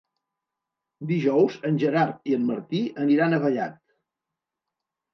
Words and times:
Dijous 1.11 1.59
en 1.71 1.77
Gerard 1.85 2.33
i 2.33 2.35
en 2.41 2.49
Martí 2.51 2.83
aniran 3.07 3.39
a 3.41 3.45
Vallat. 3.49 3.81